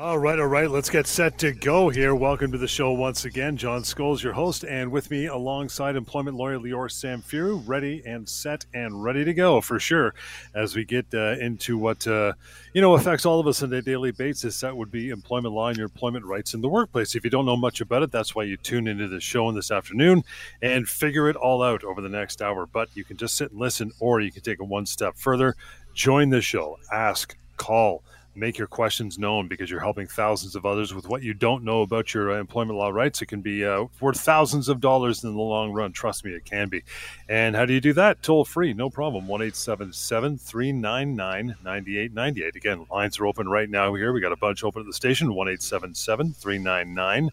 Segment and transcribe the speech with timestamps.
[0.00, 0.70] All right, all right.
[0.70, 2.14] Let's get set to go here.
[2.14, 3.56] Welcome to the show once again.
[3.56, 8.64] John Scholes, your host, and with me alongside employment lawyer Lior Samfiru, ready and set
[8.72, 10.14] and ready to go for sure.
[10.54, 12.34] As we get uh, into what uh,
[12.74, 15.66] you know affects all of us on a daily basis, that would be employment law
[15.66, 17.16] and your employment rights in the workplace.
[17.16, 19.56] If you don't know much about it, that's why you tune into the show in
[19.56, 20.22] this afternoon
[20.62, 22.66] and figure it all out over the next hour.
[22.66, 25.56] But you can just sit and listen, or you can take it one step further.
[25.92, 26.78] Join the show.
[26.92, 27.36] Ask.
[27.56, 31.64] Call make your questions known because you're helping thousands of others with what you don't
[31.64, 33.20] know about your uh, employment law rights.
[33.20, 35.92] It can be uh, worth thousands of dollars in the long run.
[35.92, 36.82] Trust me, it can be.
[37.28, 38.22] And how do you do that?
[38.22, 39.26] Toll free, no problem.
[39.26, 42.56] 1 399 9898.
[42.56, 44.12] Again, lines are open right now here.
[44.12, 47.30] We got a bunch open at the station 1 399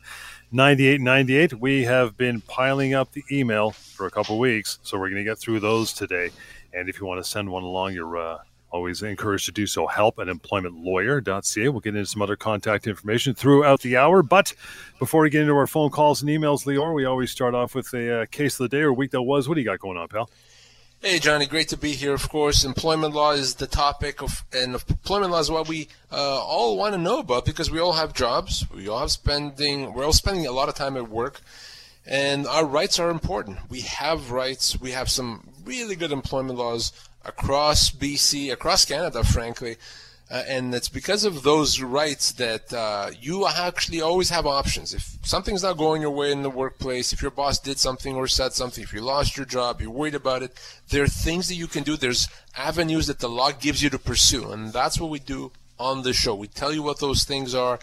[0.52, 1.54] 9898.
[1.60, 5.30] We have been piling up the email for a couple weeks, so we're going to
[5.30, 6.30] get through those today.
[6.74, 8.38] And if you want to send one along, you're uh,
[8.76, 9.88] always encouraged to do so.
[9.88, 11.70] Help at employmentlawyer.ca.
[11.70, 14.22] We'll get into some other contact information throughout the hour.
[14.22, 14.54] But
[15.00, 17.94] before we get into our phone calls and emails, Lior, we always start off with
[17.94, 19.48] a uh, case of the day or week that was.
[19.48, 20.30] What do you got going on, pal?
[21.02, 22.14] Hey, Johnny, great to be here.
[22.14, 26.44] Of course, employment law is the topic of, and employment law is what we uh,
[26.44, 28.66] all want to know about because we all have jobs.
[28.74, 29.94] We all have spending.
[29.94, 31.42] We're all spending a lot of time at work,
[32.06, 33.60] and our rights are important.
[33.70, 34.80] We have rights.
[34.80, 36.92] We have some really good employment laws
[37.26, 39.78] across BC, across Canada, frankly.
[40.30, 44.92] Uh, and it's because of those rights that uh, you actually always have options.
[44.92, 48.28] If something's not going your way in the workplace, if your boss did something or
[48.28, 50.60] said something, if you lost your job, you're worried about it,
[50.90, 51.96] there are things that you can do.
[51.96, 54.52] There's avenues that the law gives you to pursue.
[54.52, 56.34] And that's what we do on the show.
[56.34, 57.78] We tell you what those things are.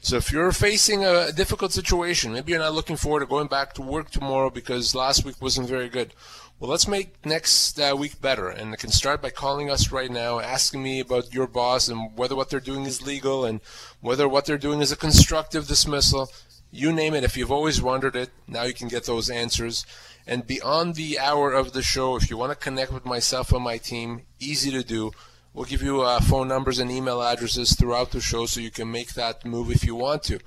[0.00, 3.74] So if you're facing a difficult situation, maybe you're not looking forward to going back
[3.74, 6.14] to work tomorrow because last week wasn't very good
[6.60, 8.48] well, let's make next uh, week better.
[8.48, 12.34] And can start by calling us right now, asking me about your boss and whether
[12.34, 13.60] what they're doing is legal and
[14.00, 16.30] whether what they're doing is a constructive dismissal.
[16.72, 17.22] You name it.
[17.22, 19.86] If you've always wondered it, now you can get those answers.
[20.26, 23.62] And beyond the hour of the show, if you want to connect with myself and
[23.62, 25.12] my team, easy to do.
[25.54, 28.90] We'll give you uh, phone numbers and email addresses throughout the show so you can
[28.90, 30.40] make that move if you want to.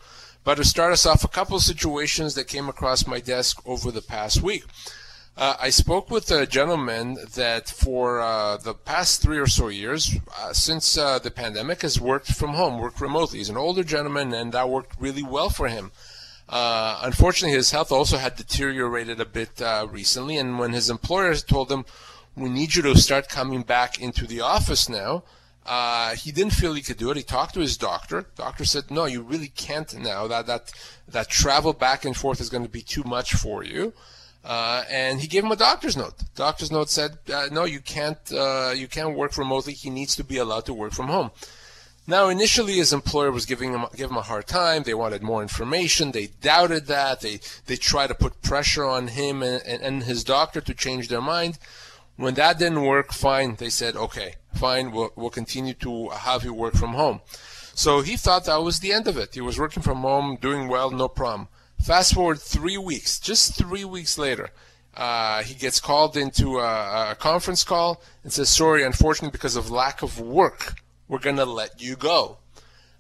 [0.44, 3.91] But to start us off, a couple of situations that came across my desk over
[3.91, 4.66] the past week.
[5.38, 10.18] Uh, I spoke with a gentleman that for uh, the past three or so years,
[10.38, 13.40] uh, since uh, the pandemic, has worked from home, worked remotely.
[13.40, 15.92] He's an older gentleman, and that worked really well for him.
[16.50, 21.34] Uh, unfortunately, his health also had deteriorated a bit uh, recently, and when his employer
[21.36, 21.86] told him,
[22.36, 25.24] "We need you to start coming back into the office now,"
[26.18, 27.16] he didn't feel he could do it.
[27.16, 28.25] He talked to his doctor.
[28.36, 30.28] Doctor said, "No, you really can't now.
[30.28, 30.74] That that
[31.08, 33.94] that travel back and forth is going to be too much for you."
[34.44, 36.16] Uh, and he gave him a doctor's note.
[36.35, 38.19] Doctor's note said, uh, "No, you can't.
[38.31, 39.74] Uh, you can't work remotely.
[39.74, 41.31] He needs to be allowed to work from home."
[42.07, 44.84] Now, initially, his employer was giving him give him a hard time.
[44.84, 46.12] They wanted more information.
[46.12, 47.22] They doubted that.
[47.22, 51.07] They they tried to put pressure on him and, and, and his doctor to change
[51.07, 51.59] their mind.
[52.16, 53.56] When that didn't work, fine.
[53.56, 54.91] They said, "Okay, fine.
[54.91, 57.22] We'll we'll continue to have you work from home."
[57.75, 59.35] So he thought that was the end of it.
[59.35, 61.47] He was working from home, doing well, no problem.
[61.84, 64.52] Fast forward three weeks, just three weeks later,
[64.96, 69.72] uh, he gets called into a, a, conference call and says, "Sorry, unfortunately, because of
[69.72, 70.75] lack of work,
[71.08, 72.38] we're gonna let you go."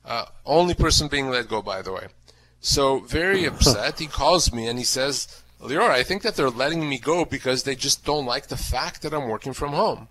[0.03, 2.07] Uh, only person being let go, by the way.
[2.59, 6.89] So very upset, he calls me and he says, "Lior, I think that they're letting
[6.89, 10.07] me go because they just don't like the fact that I'm working from home."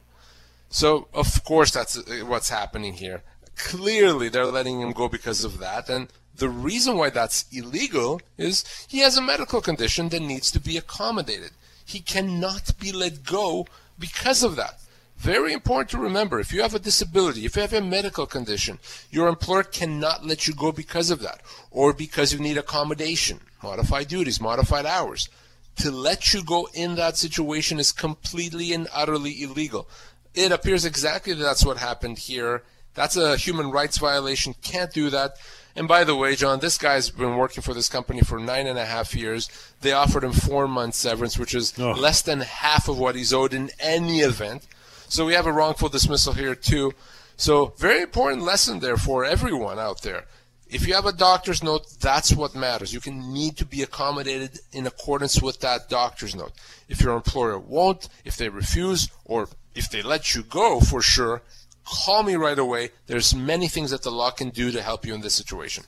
[0.69, 3.23] So of course that's what's happening here.
[3.57, 6.09] Clearly, they're letting him go because of that, and
[6.41, 10.79] the reason why that's illegal is he has a medical condition that needs to be
[10.79, 11.51] accommodated.
[11.85, 13.67] He cannot be let go
[13.99, 14.81] because of that.
[15.19, 18.79] Very important to remember if you have a disability, if you have a medical condition,
[19.11, 24.09] your employer cannot let you go because of that or because you need accommodation, modified
[24.09, 25.29] duties, modified hours.
[25.77, 29.89] To let you go in that situation is completely and utterly illegal.
[30.33, 32.63] It appears exactly that that's what happened here.
[32.95, 34.55] That's a human rights violation.
[34.63, 35.37] Can't do that.
[35.77, 38.79] And by the way, John, this guy's been working for this company for nine and
[38.79, 39.49] a half years.
[39.81, 41.93] They offered him four months severance, which is oh.
[41.93, 44.67] less than half of what he's owed in any event.
[45.09, 46.93] So we have a wrongful dismissal here too.
[47.37, 50.27] So very important lesson there for everyone out there.
[50.69, 52.93] If you have a doctor's note, that's what matters.
[52.93, 56.53] You can need to be accommodated in accordance with that doctor's note.
[56.89, 61.43] If your employer won't, if they refuse, or if they let you go for sure,
[61.91, 62.91] call me right away.
[63.07, 65.85] There's many things that the law can do to help you in this situation.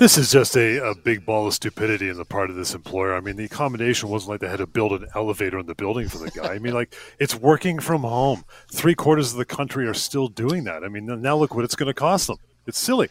[0.00, 3.14] This is just a, a big ball of stupidity on the part of this employer.
[3.14, 6.08] I mean, the accommodation wasn't like they had to build an elevator in the building
[6.08, 6.54] for the guy.
[6.54, 8.44] I mean, like, it's working from home.
[8.72, 10.84] Three quarters of the country are still doing that.
[10.84, 12.38] I mean, now look what it's going to cost them.
[12.66, 13.08] It's silly.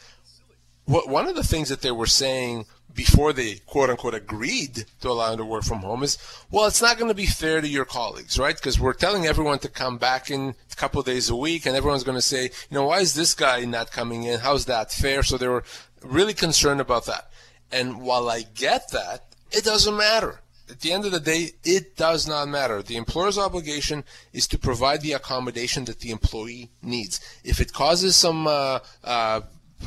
[0.85, 2.65] one of the things that they were saying
[2.99, 6.17] before they quote unquote agreed to allow them to work from home is,
[6.51, 8.57] well, it's not going to be fair to your colleagues, right?
[8.57, 12.03] Because we're telling everyone to come back in a couple days a week, and everyone's
[12.03, 14.41] going to say, you know, why is this guy not coming in?
[14.41, 15.23] How's that fair?
[15.23, 15.63] So they were
[16.03, 17.31] really concerned about that.
[17.71, 20.41] And while I get that, it doesn't matter.
[20.69, 22.83] At the end of the day, it does not matter.
[22.83, 24.03] The employer's obligation
[24.33, 27.21] is to provide the accommodation that the employee needs.
[27.45, 29.41] If it causes some uh, uh,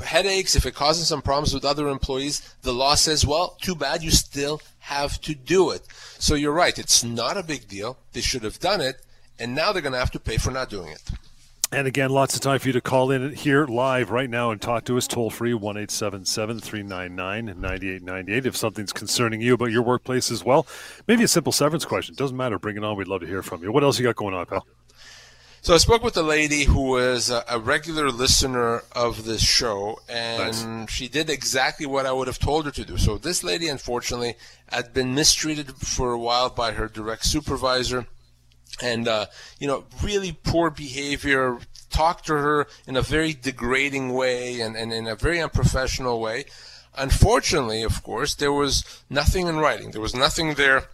[0.04, 4.02] headaches, if it causes some problems with other employees, the law says, well, too bad,
[4.02, 5.82] you still have to do it.
[6.18, 7.98] So you're right, it's not a big deal.
[8.12, 9.02] They should have done it,
[9.38, 11.02] and now they're going to have to pay for not doing it.
[11.74, 14.60] And again, lots of time for you to call in here live right now and
[14.60, 18.44] talk to us toll free 1 399 9898.
[18.44, 20.66] If something's concerning you about your workplace as well,
[21.08, 22.14] maybe a simple severance question.
[22.14, 22.58] Doesn't matter.
[22.58, 22.94] Bring it on.
[22.98, 23.72] We'd love to hear from you.
[23.72, 24.66] What else you got going on, pal?
[25.62, 30.80] So I spoke with a lady who was a, regular listener of this show, and
[30.80, 30.90] nice.
[30.90, 32.98] she did exactly what I would have told her to do.
[32.98, 34.34] So this lady, unfortunately,
[34.66, 38.08] had been mistreated for a while by her direct supervisor
[38.82, 39.26] and uh,
[39.60, 41.58] you know really poor behavior
[41.90, 46.46] talked to her in a very degrading way and, and in a very unprofessional way
[46.96, 50.88] unfortunately of course there was nothing in writing there was nothing there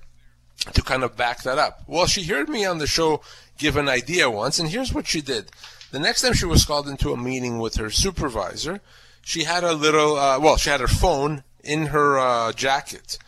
[0.73, 3.20] to kind of back that up well she heard me on the show
[3.58, 5.50] give an idea once and here's what she did
[5.90, 8.81] the next time she was called into a meeting with her supervisor
[9.22, 13.19] she had a little uh, well she had her phone in her uh, jacket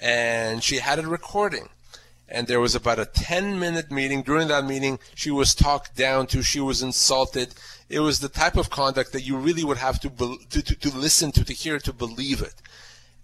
[0.00, 1.68] and she had it recording
[2.28, 4.22] and there was about a 10 minute meeting.
[4.22, 7.54] During that meeting, she was talked down to, she was insulted.
[7.88, 10.10] It was the type of conduct that you really would have to,
[10.50, 12.54] to, to, to listen to, to hear, to believe it.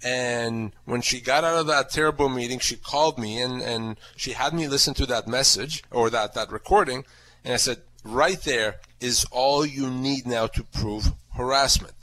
[0.03, 4.33] And when she got out of that terrible meeting, she called me and, and she
[4.33, 7.05] had me listen to that message or that, that recording.
[7.45, 11.95] And I said, right there is all you need now to prove harassment.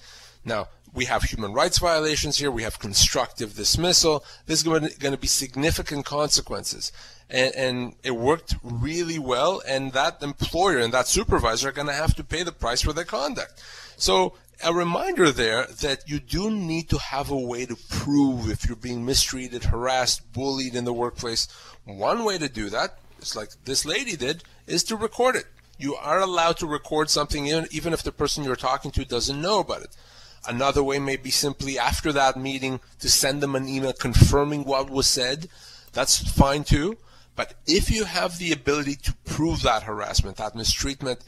[0.45, 2.49] Now, we have human rights violations here.
[2.49, 4.23] We have constructive dismissal.
[4.45, 6.91] There's going to be significant consequences.
[7.29, 9.61] And, and, it worked really well.
[9.67, 12.93] And that employer and that supervisor are going to have to pay the price for
[12.93, 13.61] their conduct.
[13.97, 18.65] So a reminder there that you do need to have a way to prove if
[18.65, 21.47] you're being mistreated, harassed, bullied in the workplace.
[21.85, 25.45] One way to do that, it's like this lady did, is to record it.
[25.77, 29.59] You are allowed to record something even if the person you're talking to doesn't know
[29.59, 29.95] about it.
[30.47, 34.89] Another way may be simply after that meeting to send them an email confirming what
[34.89, 35.49] was said.
[35.93, 36.97] That's fine too.
[37.35, 41.19] But if you have the ability to prove that harassment, that mistreatment,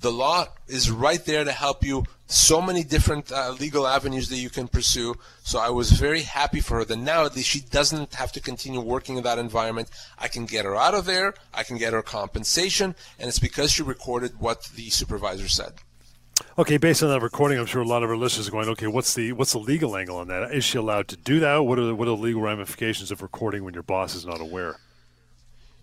[0.00, 2.04] the law is right there to help you.
[2.26, 5.14] So many different uh, legal avenues that you can pursue.
[5.42, 8.40] So I was very happy for her that now at least she doesn't have to
[8.40, 9.90] continue working in that environment.
[10.18, 11.34] I can get her out of there.
[11.52, 12.94] I can get her compensation.
[13.18, 15.74] And it's because she recorded what the supervisor said.
[16.58, 18.88] Okay, based on that recording, I'm sure a lot of our listeners are going, okay,
[18.88, 20.52] what's the what's the legal angle on that?
[20.52, 21.58] Is she allowed to do that?
[21.58, 24.40] What are the, what are the legal ramifications of recording when your boss is not
[24.40, 24.76] aware?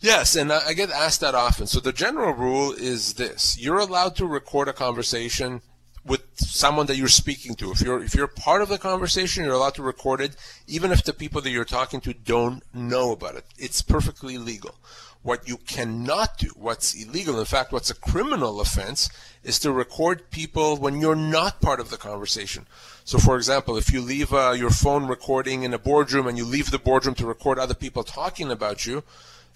[0.01, 1.68] Yes, and I get asked that often.
[1.68, 5.62] So the general rule is this: you're allowed to record a conversation
[6.03, 7.71] with someone that you're speaking to.
[7.71, 11.03] If you're if you're part of the conversation, you're allowed to record it, even if
[11.03, 13.45] the people that you're talking to don't know about it.
[13.59, 14.74] It's perfectly legal.
[15.21, 19.07] What you cannot do, what's illegal, in fact, what's a criminal offense,
[19.44, 22.65] is to record people when you're not part of the conversation.
[23.03, 26.46] So, for example, if you leave uh, your phone recording in a boardroom and you
[26.46, 29.03] leave the boardroom to record other people talking about you,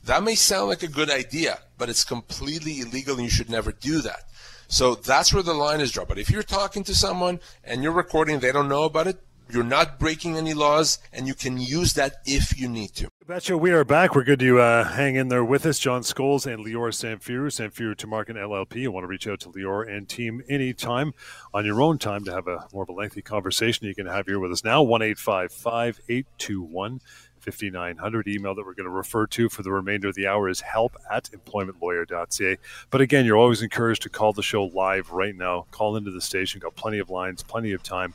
[0.05, 3.71] that may sound like a good idea, but it's completely illegal and you should never
[3.71, 4.24] do that.
[4.67, 6.07] So that's where the line is drawn.
[6.07, 9.19] But if you're talking to someone and you're recording, they don't know about it,
[9.51, 13.09] you're not breaking any laws, and you can use that if you need to.
[13.27, 14.15] Betcha, we are back.
[14.15, 15.77] We're good to uh, hang in there with us.
[15.77, 18.77] John Scholes and Lior Samfiru, Samfiru Tumarkin LLP.
[18.77, 21.13] You want to reach out to Lior and team anytime
[21.53, 23.85] on your own time to have a more of a lengthy conversation.
[23.85, 27.01] You can have here with us now, 1 821
[27.45, 28.27] 5900.
[28.27, 30.97] Email that we're going to refer to for the remainder of the hour is help
[31.11, 32.57] at employmentlawyer.ca.
[32.89, 35.65] But again, you're always encouraged to call the show live right now.
[35.71, 36.59] Call into the station.
[36.59, 38.13] Got plenty of lines, plenty of time.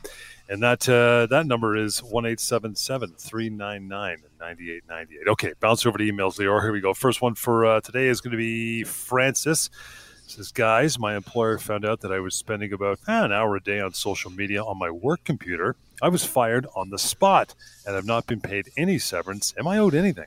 [0.49, 5.27] And that uh, that number is 1 399 9898.
[5.29, 6.61] Okay, bounce over to emails, Lior.
[6.61, 6.93] Here we go.
[6.93, 9.69] First one for uh, today is going to be Frances
[10.31, 13.61] says, guys, my employer found out that I was spending about eh, an hour a
[13.61, 15.75] day on social media on my work computer.
[16.01, 17.53] I was fired on the spot
[17.85, 19.53] and have not been paid any severance.
[19.57, 20.25] Am I owed anything?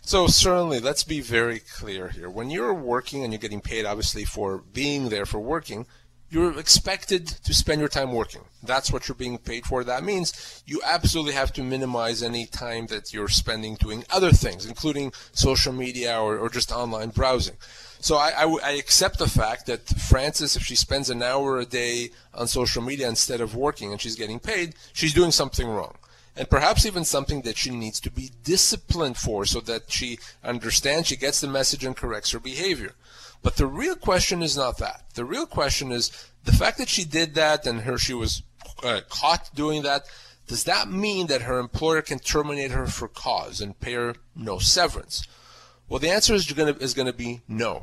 [0.00, 2.28] So certainly, let's be very clear here.
[2.28, 5.86] When you're working and you're getting paid, obviously, for being there for working,
[6.30, 8.42] you're expected to spend your time working.
[8.62, 9.84] That's what you're being paid for.
[9.84, 14.66] That means you absolutely have to minimize any time that you're spending doing other things,
[14.66, 17.56] including social media or, or just online browsing.
[18.00, 21.64] So I, I, I, accept the fact that Frances, if she spends an hour a
[21.64, 25.94] day on social media instead of working and she's getting paid, she's doing something wrong.
[26.36, 31.08] And perhaps even something that she needs to be disciplined for so that she understands,
[31.08, 32.92] she gets the message and corrects her behavior.
[33.44, 35.04] But the real question is not that.
[35.14, 36.10] The real question is
[36.44, 38.42] the fact that she did that and her she was
[38.82, 40.06] uh, caught doing that.
[40.46, 44.58] Does that mean that her employer can terminate her for cause and pay her no
[44.58, 45.28] severance?
[45.88, 47.82] Well, the answer is going to is going to be no.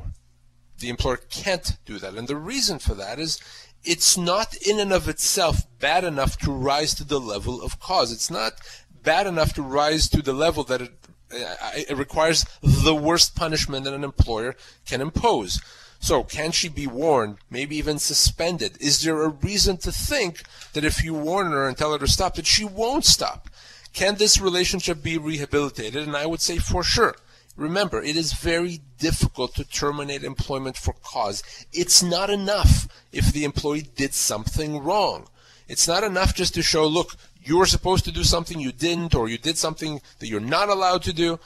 [0.80, 3.40] The employer can't do that, and the reason for that is
[3.84, 8.12] it's not in and of itself bad enough to rise to the level of cause.
[8.12, 8.54] It's not
[9.02, 11.01] bad enough to rise to the level that it
[11.32, 14.54] Uh, it requires the worst punishment that an employer
[14.86, 15.60] can impose.
[16.00, 18.76] So, can she be warned, maybe even suspended?
[18.80, 22.08] Is there a reason to think that if you warn her and tell her to
[22.08, 23.48] stop, that she won't stop?
[23.92, 26.06] Can this relationship be rehabilitated?
[26.06, 27.14] And I would say for sure.
[27.56, 31.42] Remember, it is very difficult to terminate employment for cause.
[31.72, 35.28] It's not enough if the employee did something wrong.
[35.68, 39.14] It's not enough just to show, look, you were supposed to do something you didn't,
[39.14, 41.38] or you did something that you're not allowed to do.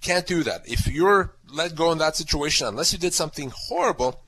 [0.00, 0.62] Can't do that.
[0.68, 4.20] If you're let go in that situation, unless you did something horrible,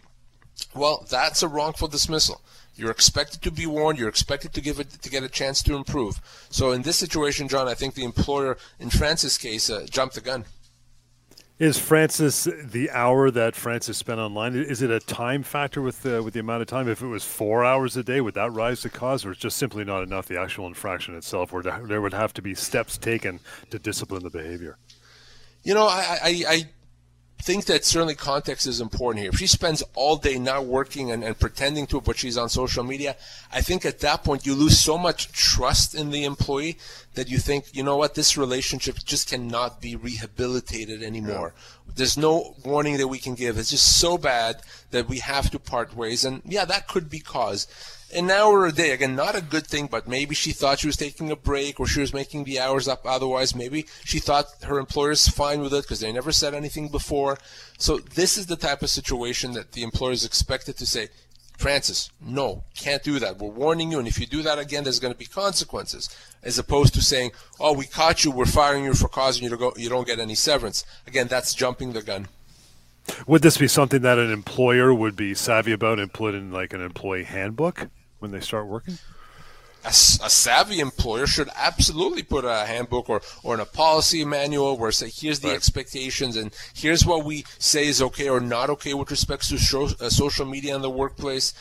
[0.74, 2.40] well, that's a wrongful dismissal.
[2.76, 3.98] You're expected to be warned.
[3.98, 6.20] You're expected to give it to get a chance to improve.
[6.50, 10.20] So in this situation, John, I think the employer in Frances' case uh, jumped the
[10.20, 10.44] gun.
[11.58, 14.54] Is Frances the hour that Frances spent online?
[14.54, 16.86] Is it a time factor with the, with the amount of time?
[16.86, 19.56] If it was four hours a day, would that rise the cause, or it's just
[19.56, 20.26] simply not enough?
[20.26, 24.28] The actual infraction itself, where there would have to be steps taken to discipline the
[24.28, 24.76] behavior.
[25.62, 26.68] You know, I, I, I
[27.42, 29.30] think that certainly context is important here.
[29.32, 32.82] If she spends all day not working and, and pretending to, but she's on social
[32.82, 33.16] media,
[33.52, 36.78] I think at that point you lose so much trust in the employee
[37.14, 41.54] that you think, you know what, this relationship just cannot be rehabilitated anymore.
[41.54, 41.92] Yeah.
[41.96, 43.58] There's no warning that we can give.
[43.58, 46.24] It's just so bad that we have to part ways.
[46.24, 47.66] And yeah, that could be cause
[48.16, 48.90] an hour a day.
[48.92, 51.86] Again, not a good thing, but maybe she thought she was taking a break or
[51.86, 53.54] she was making the hours up otherwise.
[53.54, 57.38] Maybe she thought her employer's fine with it because they never said anything before.
[57.78, 61.08] So this is the type of situation that the employer is expected to say,
[61.58, 63.38] Frances, no, can't do that.
[63.38, 66.14] We're warning you, and if you do that again, there's going to be consequences.
[66.42, 68.30] As opposed to saying, "Oh, we caught you.
[68.30, 69.72] We're firing you for causing you to go.
[69.74, 72.28] You don't get any severance." Again, that's jumping the gun.
[73.26, 76.74] Would this be something that an employer would be savvy about and put in like
[76.74, 78.98] an employee handbook when they start working?
[79.84, 84.76] A, a, savvy employer should absolutely put a handbook or, or in a policy manual
[84.76, 85.56] where say here's the right.
[85.56, 89.84] expectations and here's what we say is okay or not okay with respect to show,
[89.84, 91.54] uh, social media in the workplace.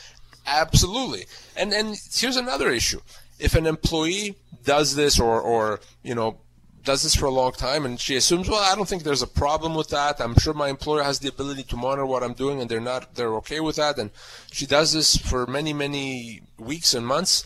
[0.47, 1.25] Absolutely.
[1.55, 3.01] And and here's another issue.
[3.37, 6.39] If an employee does this or or you know
[6.85, 9.27] does this for a long time and she assumes well i don't think there's a
[9.27, 10.21] problem with that.
[10.21, 13.15] I'm sure my employer has the ability to monitor what i'm doing and they're not
[13.15, 13.97] they're okay with that.
[13.97, 14.11] And
[14.51, 17.45] she does this for many many weeks and months.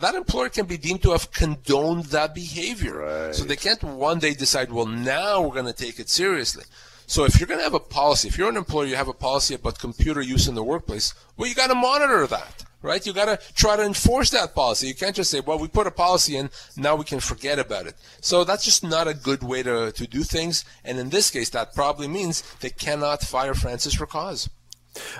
[0.00, 2.98] That employer can be deemed to have condoned that behavior.
[2.98, 3.34] Right.
[3.34, 6.64] so they can't one day decide well now we're going to take it seriously.
[7.06, 9.20] So if you're going to have a policy if you're an employer you have a
[9.28, 13.04] policy about computer use in the workplace well you got to monitor that right?
[13.04, 14.86] You got to try to enforce that policy.
[14.88, 17.86] You can't just say, well, we put a policy in, now we can forget about
[17.86, 17.94] it.
[18.20, 20.64] So that's just not a good way to, to do things.
[20.84, 24.50] And in this case, that probably means they cannot fire Frances for cause.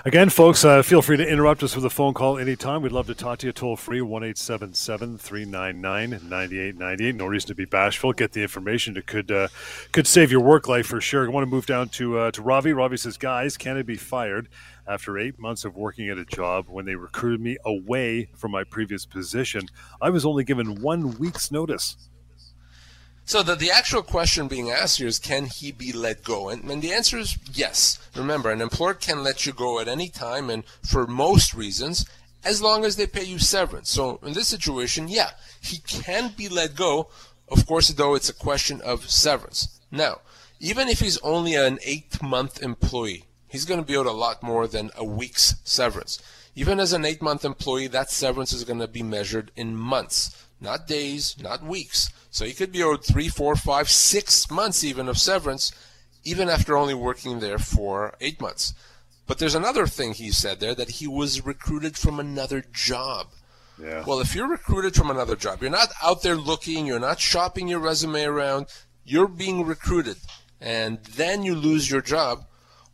[0.05, 2.81] Again, folks, uh, feel free to interrupt us with a phone call anytime.
[2.81, 7.15] We'd love to talk to you toll free, 1 399 9898.
[7.15, 8.13] No reason to be bashful.
[8.13, 8.95] Get the information.
[8.95, 9.49] It could uh,
[9.91, 11.25] could save your work life for sure.
[11.25, 12.71] I want to move down to, uh, to Ravi.
[12.71, 14.47] Ravi says, Guys, can I be fired
[14.87, 18.63] after eight months of working at a job when they recruited me away from my
[18.63, 19.67] previous position?
[20.01, 21.97] I was only given one week's notice.
[23.27, 26.49] So the, the actual question being asked here is, can he be let go?
[26.49, 27.97] And, and the answer is yes.
[28.15, 32.05] Remember, an employer can let you go at any time and for most reasons,
[32.43, 33.89] as long as they pay you severance.
[33.89, 37.09] So in this situation, yeah, he can be let go.
[37.49, 39.79] Of course, though, it's a question of severance.
[39.89, 40.21] Now,
[40.59, 43.25] even if he's only an eight month employee,
[43.55, 46.21] he's going to be owed a lot more than a week's severance.
[46.55, 50.45] Even as an eight month employee, that severance is going to be measured in months
[50.59, 52.11] not days, not weeks.
[52.29, 55.71] So he could be owed three, four, five, six months even of severance,
[56.23, 58.73] even after only working there for eight months.
[59.27, 63.27] But there's another thing he said there that he was recruited from another job.
[63.81, 64.03] Yeah.
[64.05, 67.67] Well, if you're recruited from another job, you're not out there looking, you're not shopping
[67.67, 68.67] your resume around,
[69.03, 70.17] you're being recruited,
[70.61, 72.45] and then you lose your job.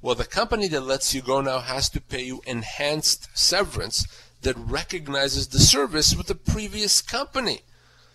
[0.01, 4.07] Well, the company that lets you go now has to pay you enhanced severance
[4.41, 7.61] that recognizes the service with the previous company.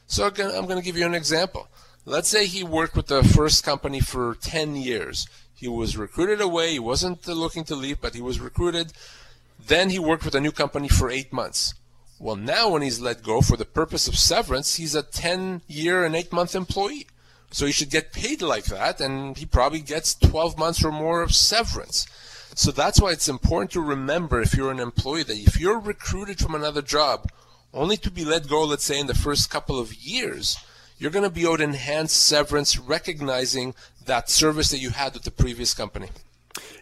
[0.08, 1.68] So again, I'm going to give you an example.
[2.04, 5.28] Let's say he worked with the first company for 10 years.
[5.54, 6.72] He was recruited away.
[6.72, 8.92] He wasn't looking to leave, but he was recruited.
[9.64, 11.74] Then he worked with a new company for eight months.
[12.18, 16.04] Well, now when he's let go for the purpose of severance, he's a 10 year
[16.04, 17.06] and 8 month employee.
[17.56, 21.22] So he should get paid like that, and he probably gets 12 months or more
[21.22, 22.06] of severance.
[22.54, 26.38] So that's why it's important to remember if you're an employee that if you're recruited
[26.38, 27.30] from another job
[27.72, 30.58] only to be let go, let's say, in the first couple of years,
[30.98, 35.30] you're going to be owed enhanced severance recognizing that service that you had with the
[35.30, 36.10] previous company.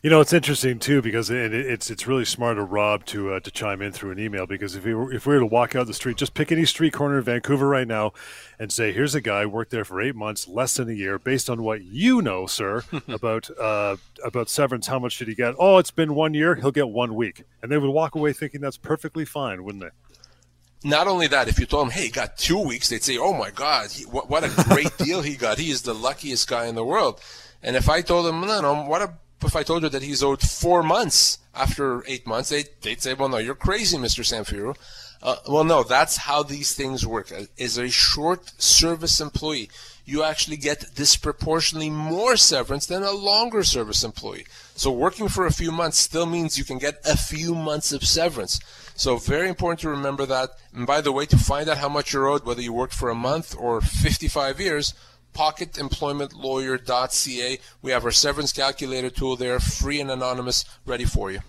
[0.04, 3.50] You know, it's interesting too because it's it's really smart of Rob to uh, to
[3.50, 5.86] chime in through an email because if we were, if we were to walk out
[5.86, 8.12] the street, just pick any street corner in Vancouver right now,
[8.58, 11.48] and say, "Here's a guy worked there for eight months, less than a year, based
[11.48, 14.88] on what you know, sir, about uh, about severance.
[14.88, 15.54] How much did he get?
[15.58, 16.56] Oh, it's been one year.
[16.56, 20.86] He'll get one week, and they would walk away thinking that's perfectly fine, wouldn't they?
[20.86, 23.32] Not only that, if you told him, "Hey, he got two weeks," they'd say, "Oh
[23.32, 25.56] my God, he, what, what a great deal he got!
[25.56, 27.22] He is the luckiest guy in the world."
[27.62, 30.22] And if I told him, "No, no, what a if I told you that he's
[30.22, 34.24] owed four months after eight months, they, they'd say, well, no, you're crazy, Mr.
[34.24, 34.76] Samfiru.
[35.22, 37.32] Uh, well, no, that's how these things work.
[37.58, 39.70] As a short service employee,
[40.04, 44.46] you actually get disproportionately more severance than a longer service employee.
[44.74, 48.04] So working for a few months still means you can get a few months of
[48.04, 48.60] severance.
[48.96, 50.50] So very important to remember that.
[50.74, 53.08] And by the way, to find out how much you're owed, whether you worked for
[53.08, 54.92] a month or 55 years,
[55.34, 57.58] pocketemploymentlawyer.ca.
[57.82, 61.40] We have our severance calculator tool there, free and anonymous, ready for you.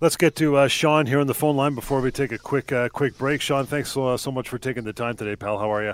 [0.00, 2.72] Let's get to uh, Sean here on the phone line before we take a quick
[2.72, 3.42] uh, quick break.
[3.42, 5.58] Sean, thanks so, uh, so much for taking the time today, pal.
[5.58, 5.92] How are you?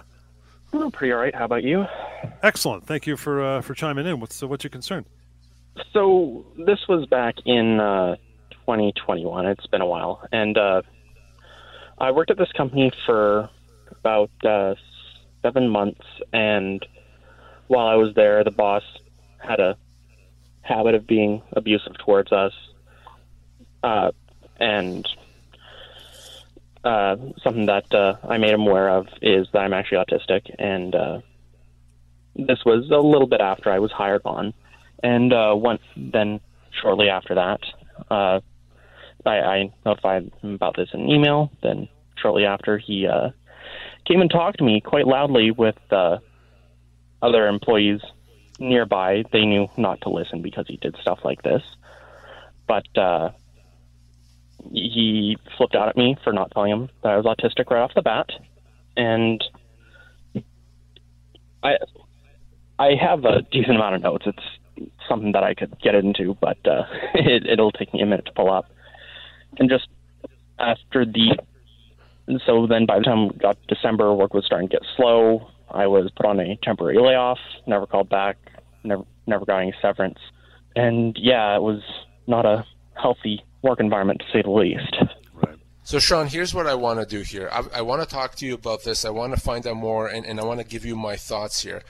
[0.73, 1.35] I'm pretty all right.
[1.35, 1.87] How about you?
[2.43, 2.87] Excellent.
[2.87, 4.21] Thank you for uh, for chiming in.
[4.21, 5.05] What's what's your concern?
[5.93, 7.79] So this was back in
[8.51, 9.45] 2021.
[9.45, 10.83] Uh, it's been a while, and uh,
[11.99, 13.51] I worked at this company for
[13.91, 14.31] about
[15.43, 16.87] seven months, and
[17.69, 18.83] while I was there, the boss
[19.39, 19.77] had a
[20.63, 22.53] habit of being abusive towards us,
[23.83, 24.11] uh,
[24.59, 25.07] and
[26.85, 30.95] uh, something that uh, I made him aware of is that I'm actually autistic, and
[30.95, 31.21] uh,
[32.35, 34.55] this was a little bit after I was hired on,
[35.03, 36.41] and uh, one, then
[36.81, 37.61] shortly after that,
[38.11, 38.41] uh,
[39.25, 41.51] I, I notified him about this in email.
[41.63, 43.31] Then shortly after, he uh,
[44.07, 45.77] came and talked to me quite loudly with
[47.23, 48.01] other employees
[48.59, 51.63] nearby, they knew not to listen because he did stuff like this.
[52.67, 53.31] But uh,
[54.73, 57.95] he flipped out at me for not telling him that I was autistic right off
[57.95, 58.31] the bat,
[58.97, 59.43] and
[61.63, 61.77] I
[62.79, 64.27] I have a decent amount of notes.
[64.27, 66.83] It's something that I could get into, but uh,
[67.15, 68.67] it, it'll take me a minute to pull up.
[69.59, 69.89] And just
[70.59, 71.39] after the
[72.45, 75.49] so then by the time we got December, work was starting to get slow.
[75.71, 78.37] I was put on a temporary layoff, never called back,
[78.85, 80.19] never never got any severance.
[80.75, 81.83] And yeah, it was
[82.27, 84.97] not a healthy work environment to say the least.
[85.35, 85.57] Right.
[85.83, 87.49] So, Sean, here's what I want to do here.
[87.53, 89.05] I, I want to talk to you about this.
[89.05, 91.63] I want to find out more, and, and I want to give you my thoughts
[91.63, 91.83] here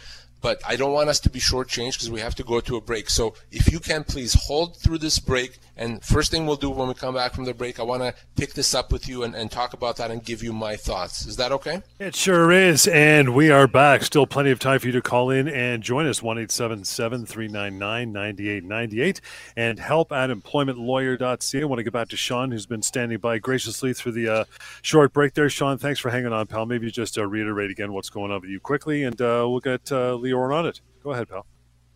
[0.43, 2.81] but I don't want us to be shortchanged because we have to go to a
[2.81, 3.11] break.
[3.11, 6.89] So if you can please hold through this break, and first thing we'll do when
[6.89, 9.35] we come back from the break, I want to pick this up with you and,
[9.35, 11.27] and talk about that and give you my thoughts.
[11.27, 11.83] Is that okay?
[11.99, 12.87] It sure is.
[12.87, 14.03] And we are back.
[14.03, 19.21] Still plenty of time for you to call in and join us 1 399 9898
[19.57, 21.61] and help at employmentlawyer.ca.
[21.61, 24.45] I want to get back to Sean, who's been standing by graciously through the uh,
[24.81, 25.51] short break there.
[25.51, 26.65] Sean, thanks for hanging on, pal.
[26.65, 29.93] Maybe just uh, reiterate again what's going on with you quickly, and uh, we'll get
[29.93, 30.81] uh, Lior on it.
[31.03, 31.45] Go ahead, pal.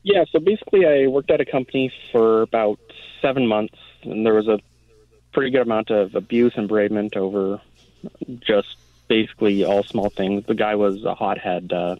[0.02, 2.78] Yeah, so basically, I worked at a company for about
[3.20, 4.58] seven months, and there was a
[5.32, 7.60] pretty good amount of abuse and bereavement over
[8.40, 8.76] just
[9.08, 10.46] basically all small things.
[10.46, 11.72] The guy was a hothead.
[11.72, 11.96] Uh,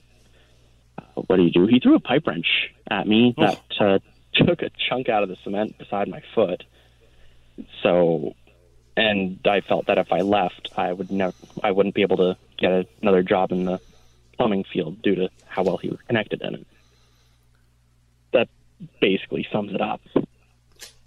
[1.15, 1.67] what do you do?
[1.67, 3.47] He threw a pipe wrench at me oh.
[3.47, 3.99] that uh,
[4.33, 6.65] took a chunk out of the cement beside my foot.
[7.83, 8.35] So,
[8.97, 12.37] and I felt that if I left, I would never, I wouldn't be able to
[12.59, 13.81] get another job in the
[14.37, 16.67] plumbing field due to how well he was connected in it.
[18.33, 18.49] That
[19.01, 20.01] basically sums it up.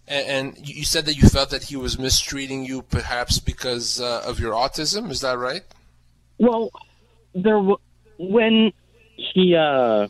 [0.07, 4.23] And, and you said that you felt that he was mistreating you, perhaps because uh,
[4.25, 5.09] of your autism.
[5.11, 5.63] Is that right?
[6.37, 6.71] Well,
[7.33, 7.77] there w-
[8.17, 8.73] when
[9.15, 10.07] he uh,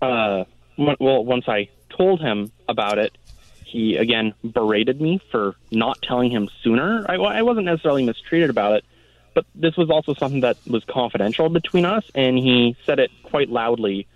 [0.00, 0.44] uh,
[0.76, 3.16] well, once I told him about it,
[3.64, 7.04] he again berated me for not telling him sooner.
[7.08, 8.84] I, I wasn't necessarily mistreated about it,
[9.34, 13.48] but this was also something that was confidential between us, and he said it quite
[13.48, 14.06] loudly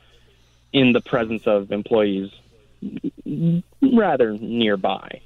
[0.73, 2.31] in the presence of employees
[3.83, 5.21] rather nearby.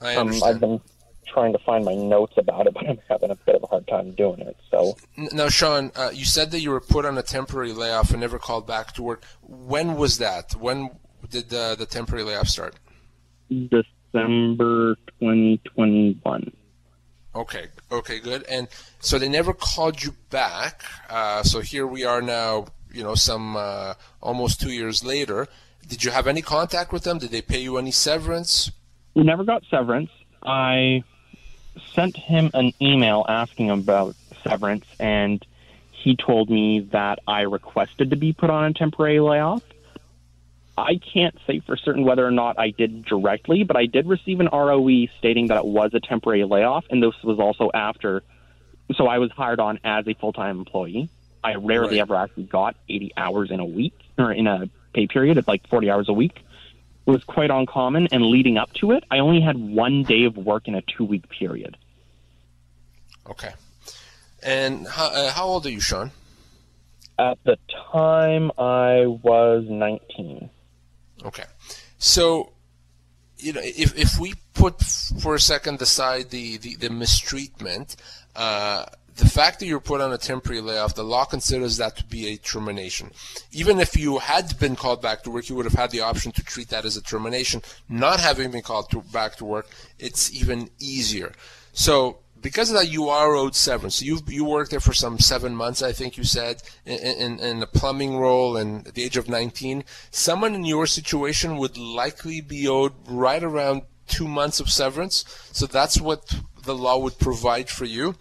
[0.00, 0.80] I um, I've been
[1.26, 3.86] trying to find my notes about it, but I'm having a bit of a hard
[3.88, 4.56] time doing it.
[4.70, 8.20] So Now, Sean, uh, you said that you were put on a temporary layoff and
[8.20, 9.24] never called back to work.
[9.42, 10.52] When was that?
[10.52, 10.90] When
[11.28, 12.76] did the, the temporary layoff start?
[13.48, 16.52] December 2021.
[17.36, 18.44] Okay, okay, good.
[18.44, 18.68] And
[19.00, 20.84] so they never called you back.
[21.10, 25.48] Uh, so here we are now, you know, some uh, almost two years later.
[25.88, 27.18] Did you have any contact with them?
[27.18, 28.70] Did they pay you any severance?
[29.14, 30.10] We never got severance.
[30.42, 31.02] I
[31.94, 35.44] sent him an email asking about severance, and
[35.90, 39.62] he told me that I requested to be put on a temporary layoff.
[40.76, 44.40] I can't say for certain whether or not I did directly, but I did receive
[44.40, 48.22] an ROE stating that it was a temporary layoff, and this was also after.
[48.96, 51.08] So I was hired on as a full time employee.
[51.44, 52.00] I rarely Right.
[52.00, 55.36] ever actually got 80 hours in a week or in a pay period.
[55.36, 56.44] It's like 40 hours a week
[57.06, 60.68] was quite uncommon, and leading up to it, I only had one day of work
[60.68, 61.76] in a two week period.
[63.28, 63.52] Okay.
[64.42, 66.10] And how, uh, how old are you, Sean?
[67.18, 67.58] At the
[67.92, 70.50] time, I was 19.
[71.24, 71.44] Okay.
[71.98, 72.52] So,
[73.38, 77.96] you know, if, if we put for a second aside the, the, the mistreatment,
[78.34, 82.04] uh, the fact that you're put on a temporary layoff, the law considers that to
[82.04, 83.10] be a termination.
[83.52, 86.32] Even if you had been called back to work, you would have had the option
[86.32, 87.62] to treat that as a termination.
[87.88, 91.32] Not having been called to, back to work, it's even easier.
[91.72, 94.02] So, because of that, you are owed severance.
[94.02, 97.62] You you worked there for some seven months, I think you said, in, in, in
[97.62, 99.82] a plumbing role, and at the age of 19.
[100.10, 105.24] Someone in your situation would likely be owed right around two months of severance.
[105.52, 108.16] So that's what the law would provide for you.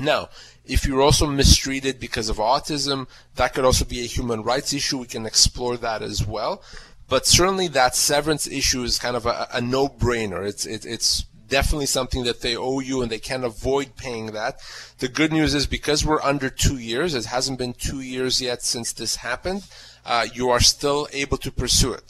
[0.00, 0.28] Now,
[0.64, 4.98] if you're also mistreated because of autism, that could also be a human rights issue.
[4.98, 6.62] We can explore that as well.
[7.08, 10.46] But certainly, that severance issue is kind of a, a no-brainer.
[10.46, 14.60] It's it, it's definitely something that they owe you, and they can't avoid paying that.
[14.98, 18.62] The good news is because we're under two years, it hasn't been two years yet
[18.62, 19.66] since this happened.
[20.04, 22.04] Uh, you are still able to pursue it.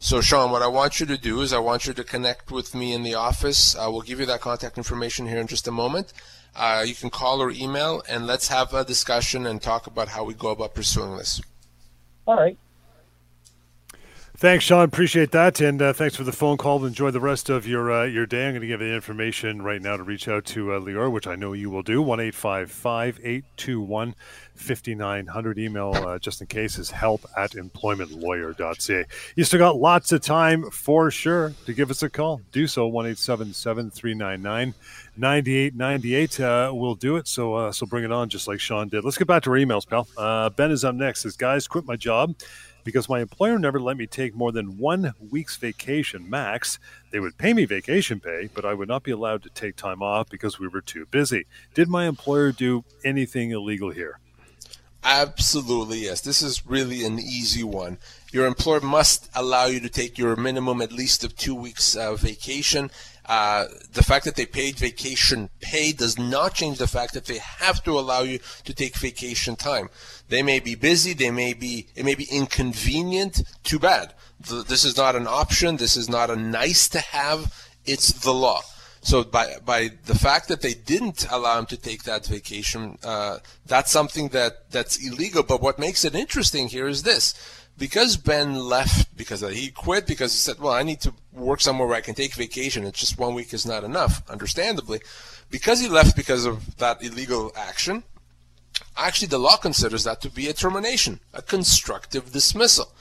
[0.00, 2.74] So, Sean, what I want you to do is I want you to connect with
[2.74, 3.76] me in the office.
[3.76, 6.12] I will give you that contact information here in just a moment.
[6.60, 10.24] Uh, you can call or email, and let's have a discussion and talk about how
[10.24, 11.40] we go about pursuing this.
[12.26, 12.58] All right.
[14.36, 14.84] Thanks, Sean.
[14.84, 16.84] Appreciate that, and uh, thanks for the phone call.
[16.84, 18.46] Enjoy the rest of your uh, your day.
[18.46, 21.26] I'm going to give the information right now to reach out to uh, Lior, which
[21.26, 22.02] I know you will do.
[22.02, 24.14] One eight five five eight two one
[24.60, 25.58] fifty nine hundred.
[25.58, 29.04] Email uh, just in case is help at employmentlawyer.ca.
[29.34, 32.40] You still got lots of time for sure to give us a call.
[32.52, 34.74] Do so one eight seven seven three nine nine.
[35.16, 37.28] 9898 uh, will do it.
[37.28, 39.04] So uh, so bring it on, just like Sean did.
[39.04, 40.06] Let's get back to our emails, pal.
[40.16, 41.20] Uh, ben is up next.
[41.22, 42.34] Says, guys, quit my job
[42.84, 46.78] because my employer never let me take more than one week's vacation max.
[47.10, 50.02] They would pay me vacation pay, but I would not be allowed to take time
[50.02, 51.46] off because we were too busy.
[51.74, 54.18] Did my employer do anything illegal here?
[55.02, 56.20] Absolutely, yes.
[56.20, 57.98] This is really an easy one.
[58.32, 62.14] Your employer must allow you to take your minimum at least of two weeks uh,
[62.14, 62.90] vacation.
[63.24, 67.38] Uh, the fact that they paid vacation pay does not change the fact that they
[67.38, 69.88] have to allow you to take vacation time.
[70.28, 73.42] They may be busy, they may be it may be inconvenient.
[73.62, 74.14] Too bad.
[74.46, 75.76] Th- This is not an option.
[75.76, 77.54] This is not a nice to have.
[77.86, 78.60] It's the law.
[79.02, 83.38] So by by the fact that they didn't allow him to take that vacation, uh,
[83.66, 85.42] that's something that that's illegal.
[85.42, 87.34] But what makes it interesting here is this:
[87.78, 91.88] because Ben left because he quit because he said, "Well, I need to work somewhere
[91.88, 92.84] where I can take vacation.
[92.84, 95.00] It's just one week is not enough." Understandably,
[95.50, 98.04] because he left because of that illegal action,
[98.98, 102.92] actually the law considers that to be a termination, a constructive dismissal.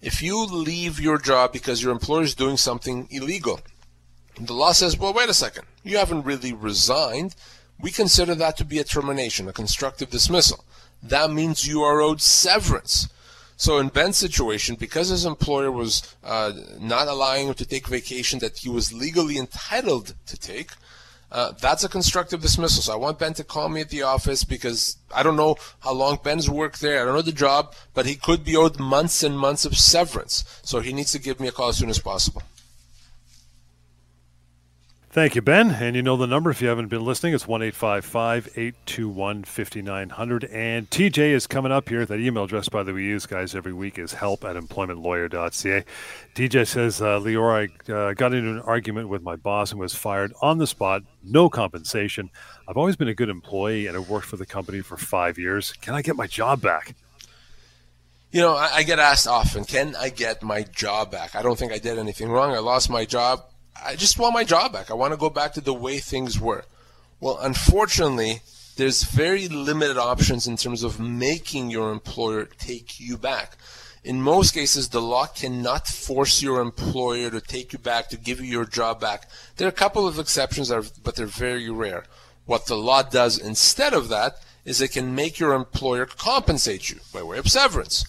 [0.00, 3.60] If you leave your job because your employer is doing something illegal,
[4.40, 7.34] the law says, well, wait a second, you haven't really resigned.
[7.80, 10.64] We consider that to be a termination, a constructive dismissal.
[11.02, 13.08] That means you are owed severance.
[13.56, 18.38] So in Ben's situation, because his employer was uh, not allowing him to take vacation
[18.40, 20.70] that he was legally entitled to take,
[21.30, 22.82] uh, that's a constructive dismissal.
[22.82, 25.92] So I want Ben to call me at the office because I don't know how
[25.92, 27.00] long Ben's worked there.
[27.00, 30.44] I don't know the job, but he could be owed months and months of severance.
[30.62, 32.42] So he needs to give me a call as soon as possible.
[35.12, 35.72] Thank you, Ben.
[35.72, 37.34] And you know the number if you haven't been listening.
[37.34, 40.44] It's 1 821 5900.
[40.44, 42.06] And TJ is coming up here.
[42.06, 45.84] That email address, by the way, we use, guys, every week is help at employmentlawyer.ca.
[46.34, 49.94] TJ says, uh, Leora, I uh, got into an argument with my boss and was
[49.94, 52.30] fired on the spot, no compensation.
[52.66, 55.72] I've always been a good employee and I've worked for the company for five years.
[55.72, 56.94] Can I get my job back?
[58.30, 61.36] You know, I, I get asked often, can I get my job back?
[61.36, 62.54] I don't think I did anything wrong.
[62.54, 63.44] I lost my job.
[63.84, 64.90] I just want my job back.
[64.90, 66.64] I want to go back to the way things were.
[67.20, 68.40] Well, unfortunately,
[68.76, 73.56] there's very limited options in terms of making your employer take you back.
[74.04, 78.40] In most cases, the law cannot force your employer to take you back, to give
[78.40, 79.28] you your job back.
[79.56, 80.72] There are a couple of exceptions,
[81.04, 82.04] but they're very rare.
[82.44, 86.98] What the law does instead of that is it can make your employer compensate you
[87.12, 88.04] by way of severance.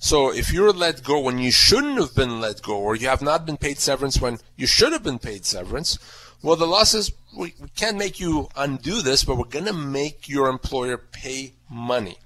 [0.00, 3.22] So if you're let go when you shouldn't have been let go, or you have
[3.22, 5.98] not been paid severance when you should have been paid severance,
[6.42, 9.72] well, the law says we, we can't make you undo this, but we're going to
[9.72, 12.16] make your employer pay money.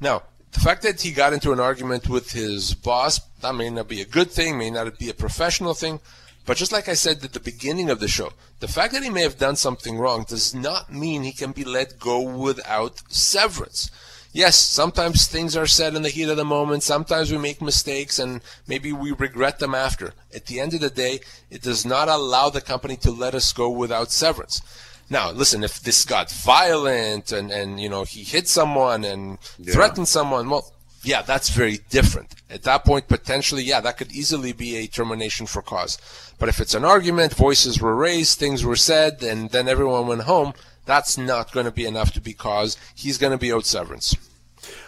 [0.00, 0.22] Now,
[0.52, 4.00] the fact that he got into an argument with his boss, that may not be
[4.00, 6.00] a good thing, may not be a professional thing,
[6.46, 9.10] but just like I said at the beginning of the show, the fact that he
[9.10, 13.90] may have done something wrong does not mean he can be let go without severance.
[14.34, 16.82] Yes, sometimes things are said in the heat of the moment.
[16.82, 20.12] Sometimes we make mistakes and maybe we regret them after.
[20.34, 21.20] At the end of the day,
[21.52, 24.60] it does not allow the company to let us go without severance.
[25.08, 29.72] Now, listen, if this got violent and, and you know, he hit someone and yeah.
[29.72, 30.72] threatened someone, well,
[31.04, 32.34] yeah, that's very different.
[32.50, 35.96] At that point, potentially, yeah, that could easily be a termination for cause.
[36.40, 40.22] But if it's an argument, voices were raised, things were said, and then everyone went
[40.22, 42.76] home, that's not going to be enough to be cause.
[42.94, 44.16] He's going to be owed severance.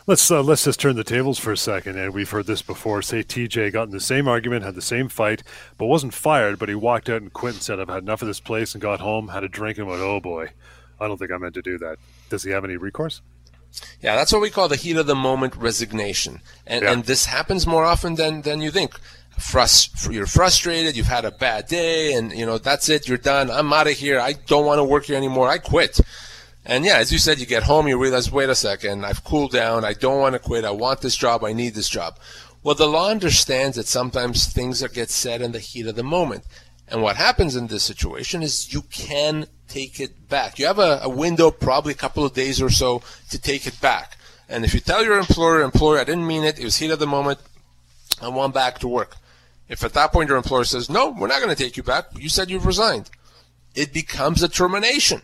[0.07, 3.03] Let's uh, let's just turn the tables for a second, and we've heard this before.
[3.03, 5.43] Say TJ got in the same argument, had the same fight,
[5.77, 6.59] but wasn't fired.
[6.59, 8.81] But he walked out and quit and said, "I've had enough of this place," and
[8.81, 10.51] got home, had a drink, and went, "Oh boy,
[11.01, 11.99] I don't think I meant to do that."
[12.31, 13.21] Does he have any recourse?
[14.01, 16.93] Yeah, that's what we call the heat of the moment resignation, and yeah.
[16.93, 18.95] and this happens more often than than you think.
[19.38, 23.07] Frust- you're frustrated, you've had a bad day, and you know that's it.
[23.07, 23.51] You're done.
[23.51, 24.18] I'm out of here.
[24.18, 25.49] I don't want to work here anymore.
[25.49, 26.01] I quit.
[26.64, 29.53] And yeah, as you said, you get home, you realize, wait a second, I've cooled
[29.53, 29.85] down.
[29.85, 30.64] I don't want to quit.
[30.64, 31.44] I want this job.
[31.44, 32.18] I need this job.
[32.64, 36.03] Well, the law understands that sometimes things are get said in the heat of the
[36.03, 36.44] moment.
[36.88, 40.59] And what happens in this situation is you can take it back.
[40.59, 43.81] You have a, a window, probably a couple of days or so, to take it
[43.81, 44.16] back.
[44.49, 46.99] And if you tell your employer, employer, I didn't mean it, it was heat of
[46.99, 47.38] the moment,
[48.20, 49.16] I want back to work.
[49.69, 52.07] If at that point your employer says, no, we're not going to take you back,
[52.17, 53.11] you said you've resigned,
[53.75, 55.23] it becomes a termination.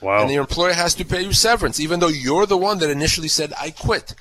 [0.00, 0.22] Wow.
[0.22, 3.28] And your employer has to pay you severance, even though you're the one that initially
[3.28, 4.14] said, I quit.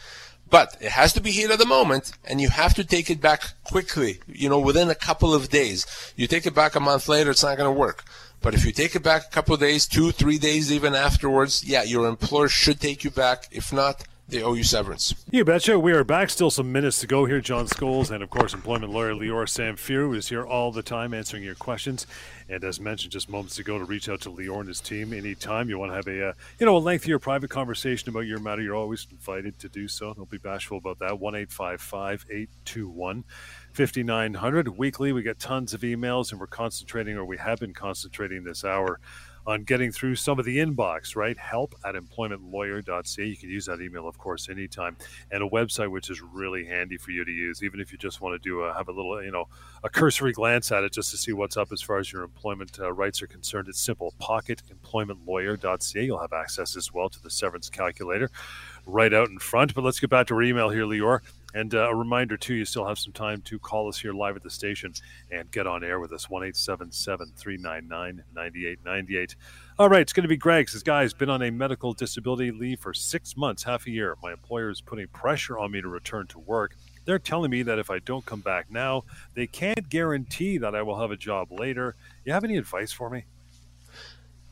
[0.50, 3.22] But it has to be heat at the moment, and you have to take it
[3.22, 5.86] back quickly, you know, within a couple of days.
[6.16, 8.04] You take it back a month later, it's not going to work.
[8.42, 11.64] But if you take it back a couple of days, two, three days even afterwards,
[11.64, 13.48] yeah, your employer should take you back.
[13.52, 15.14] If not, they owe you severance.
[15.32, 15.80] You betcha.
[15.80, 16.30] We are back.
[16.30, 17.42] Still some minutes to go here.
[17.42, 21.44] John Scholes and, of course, employment lawyer Lior Samfiru is here all the time answering
[21.44, 22.06] your questions.
[22.48, 25.70] And as mentioned just moments ago, to reach out to Lior and his team anytime
[25.70, 28.62] you want to have a uh, you know a lengthier private conversation about your matter,
[28.62, 30.14] you're always invited to do so.
[30.14, 31.20] Don't be bashful about that.
[31.20, 33.24] One eight five five eight two one.
[33.74, 38.44] 5900 weekly we get tons of emails and we're concentrating or we have been concentrating
[38.44, 39.00] this hour
[39.48, 41.38] on getting through some of the inbox, right?
[41.38, 43.26] Help at employmentlawyer.ca.
[43.26, 44.98] You can use that email, of course, anytime.
[45.32, 48.22] And a website which is really handy for you to use, even if you just
[48.22, 49.46] want to do a, have a little, you know,
[49.84, 52.80] a cursory glance at it just to see what's up as far as your employment
[52.80, 53.68] uh, rights are concerned.
[53.68, 54.14] It's simple.
[54.22, 56.04] Pocketemploymentlawyer.ca.
[56.04, 58.30] You'll have access as well to the severance calculator
[58.86, 59.74] right out in front.
[59.74, 61.22] But let's get back to our email here, Lior.
[61.54, 64.36] And uh, a reminder, too, you still have some time to call us here live
[64.36, 64.94] at the station
[65.32, 69.36] and get on air with us, 1 399 9898.
[69.80, 70.70] All right, it's going to be Greg.
[70.84, 74.16] guy's been on a medical disability leave for six months, half a year.
[74.22, 76.76] My employer is putting pressure on me to return to work.
[77.06, 80.84] They're telling me that if I don't come back now, they can't guarantee that I
[80.84, 81.96] will have a job later.
[82.26, 83.24] You have any advice for me?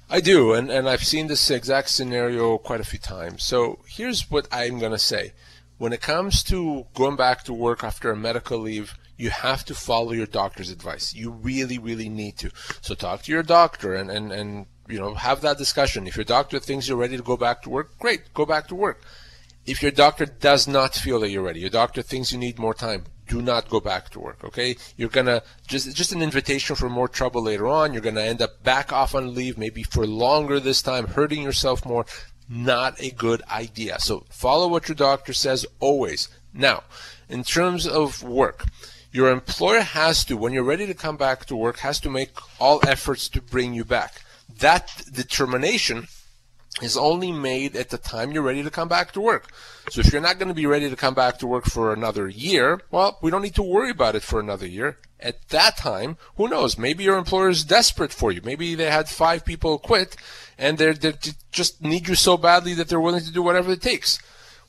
[0.10, 3.44] I do, and, and I've seen this exact scenario quite a few times.
[3.44, 5.34] So here's what I'm going to say
[5.78, 9.76] when it comes to going back to work after a medical leave, you have to
[9.76, 11.14] follow your doctor's advice.
[11.14, 12.52] You really, really need to.
[12.82, 16.08] So talk to your doctor and, and, and you know have that discussion.
[16.08, 18.76] If your doctor thinks you're ready to go back to work, great, go back to
[18.76, 19.02] work.
[19.66, 22.74] If your doctor does not feel that you're ready, your doctor thinks you need more
[22.74, 24.44] time, do not go back to work.
[24.44, 27.92] Okay, you're gonna just just an invitation for more trouble later on.
[27.92, 31.86] You're gonna end up back off on leave, maybe for longer this time, hurting yourself
[31.86, 32.06] more
[32.50, 34.00] not a good idea.
[34.00, 36.30] So follow what your doctor says always.
[36.54, 36.84] Now,
[37.30, 38.66] in terms of work,
[39.12, 42.32] your employer has to, when you're ready to come back to work, has to make
[42.60, 44.22] all efforts to bring you back.
[44.60, 46.08] That determination
[46.82, 49.52] is only made at the time you're ready to come back to work.
[49.90, 52.28] So if you're not going to be ready to come back to work for another
[52.28, 54.98] year, well, we don't need to worry about it for another year.
[55.20, 56.78] At that time, who knows?
[56.78, 58.42] Maybe your employer is desperate for you.
[58.44, 60.16] Maybe they had five people quit
[60.58, 60.94] and they
[61.52, 64.20] just need you so badly that they're willing to do whatever it takes.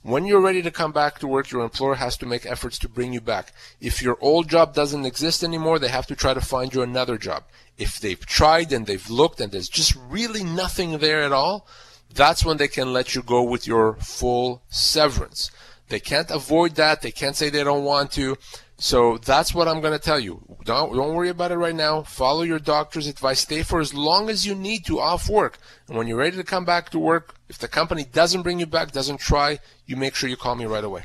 [0.03, 2.89] When you're ready to come back to work, your employer has to make efforts to
[2.89, 3.53] bring you back.
[3.81, 7.19] If your old job doesn't exist anymore, they have to try to find you another
[7.19, 7.45] job.
[7.77, 11.67] If they've tried and they've looked and there's just really nothing there at all,
[12.15, 15.51] that's when they can let you go with your full severance.
[15.89, 17.03] They can't avoid that.
[17.03, 18.37] They can't say they don't want to.
[18.81, 20.41] So that's what I'm going to tell you.
[20.65, 22.03] Don't, don't worry about it right now.
[22.03, 23.41] Follow your doctor's advice.
[23.41, 25.59] Stay for as long as you need to off work.
[25.89, 28.67] And when you're ready to come back to work, if the company doesn't bring you
[28.67, 31.03] back, doesn't try, you make sure you call me right away.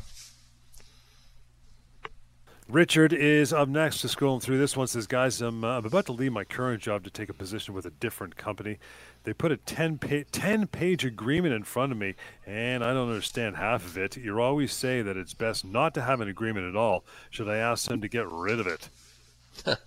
[2.70, 4.02] Richard is up next.
[4.02, 6.82] Just scrolling through this one says, guys, I'm, uh, I'm about to leave my current
[6.82, 8.78] job to take a position with a different company.
[9.24, 13.10] They put a 10 page, 10 page agreement in front of me, and I don't
[13.10, 14.18] understand half of it.
[14.18, 17.06] You always say that it's best not to have an agreement at all.
[17.30, 18.90] Should I ask them to get rid of it?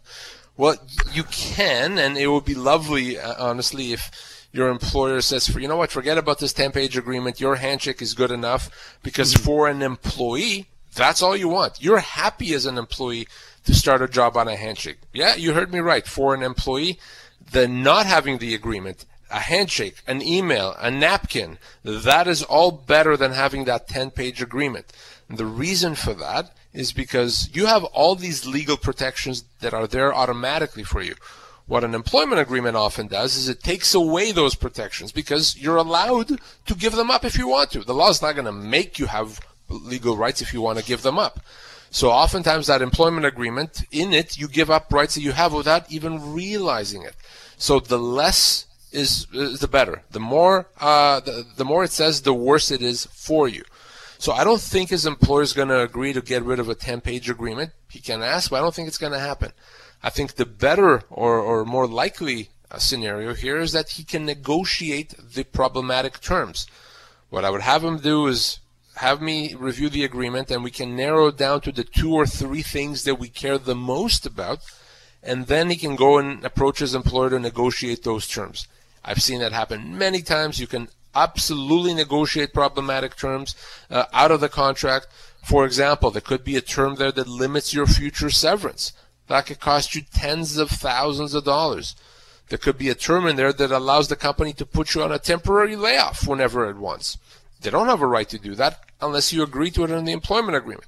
[0.57, 0.77] well,
[1.13, 5.69] you can, and it would be lovely, uh, honestly, if your employer says, "For you
[5.69, 7.41] know what, forget about this 10 page agreement.
[7.41, 9.45] Your handshake is good enough because mm-hmm.
[9.45, 11.83] for an employee, that's all you want.
[11.83, 13.29] You're happy as an employee
[13.67, 14.99] to start a job on a handshake.
[15.13, 16.07] Yeah, you heard me right.
[16.07, 16.99] For an employee,
[17.53, 23.17] the not having the agreement a handshake, an email, a napkin, that is all better
[23.17, 24.93] than having that 10 page agreement.
[25.29, 29.87] And the reason for that is because you have all these legal protections that are
[29.87, 31.15] there automatically for you.
[31.67, 36.39] What an employment agreement often does is it takes away those protections because you're allowed
[36.67, 37.81] to give them up if you want to.
[37.81, 40.85] The law is not going to make you have legal rights if you want to
[40.85, 41.41] give them up.
[41.91, 45.91] So oftentimes that employment agreement, in it, you give up rights that you have without
[45.91, 47.15] even realizing it.
[47.57, 50.03] So the less is, is the better.
[50.11, 53.65] The more uh, the, the more it says, the worse it is for you.
[54.19, 56.75] So I don't think his employer is going to agree to get rid of a
[56.75, 57.73] 10-page agreement.
[57.91, 59.53] He can ask, but I don't think it's going to happen.
[60.03, 64.25] I think the better or, or more likely uh, scenario here is that he can
[64.25, 66.67] negotiate the problematic terms.
[67.29, 68.61] What I would have him do is
[68.97, 72.27] have me review the agreement and we can narrow it down to the two or
[72.27, 74.61] three things that we care the most about
[75.27, 78.69] and then he can go and approach his employer to negotiate those terms.
[79.05, 80.59] I've seen that happen many times.
[80.59, 83.55] You can absolutely negotiate problematic terms
[83.91, 85.09] uh, out of the contract.
[85.43, 88.93] For example, there could be a term there that limits your future severance.
[89.29, 91.97] That could cost you tens of thousands of dollars.
[92.49, 95.11] There could be a term in there that allows the company to put you on
[95.11, 97.19] a temporary layoff whenever it wants.
[97.61, 100.13] They don't have a right to do that unless you agree to it in the
[100.13, 100.87] employment agreement.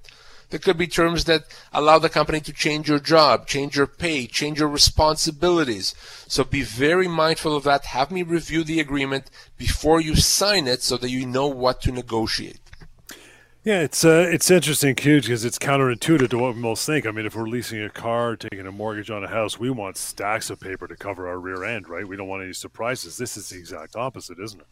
[0.50, 4.26] There could be terms that allow the company to change your job, change your pay,
[4.26, 5.94] change your responsibilities.
[6.26, 7.86] So be very mindful of that.
[7.86, 11.92] Have me review the agreement before you sign it so that you know what to
[11.92, 12.60] negotiate.
[13.64, 17.06] Yeah, it's uh, it's interesting, huge, because it's counterintuitive to what we most think.
[17.06, 19.98] I mean, if we're leasing a car, taking a mortgage on a house, we want
[19.98, 22.08] stacks of paper to cover our rear end, right?
[22.08, 23.18] We don't want any surprises.
[23.18, 24.66] This is the exact opposite, isn't it?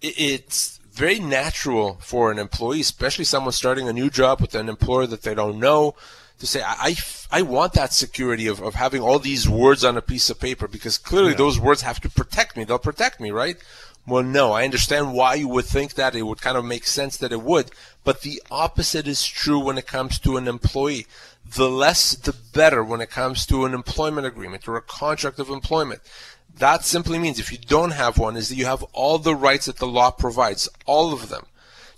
[0.00, 5.06] It's very natural for an employee, especially someone starting a new job with an employer
[5.06, 5.94] that they don't know,
[6.38, 6.96] to say, I,
[7.30, 10.68] I, want that security of, of having all these words on a piece of paper
[10.68, 11.38] because clearly yeah.
[11.38, 12.64] those words have to protect me.
[12.64, 13.56] They'll protect me, right?
[14.06, 16.14] Well, no, I understand why you would think that.
[16.14, 17.70] It would kind of make sense that it would.
[18.04, 21.06] But the opposite is true when it comes to an employee.
[21.56, 25.48] The less, the better when it comes to an employment agreement or a contract of
[25.48, 26.02] employment.
[26.58, 29.66] That simply means if you don't have one, is that you have all the rights
[29.66, 31.46] that the law provides, all of them.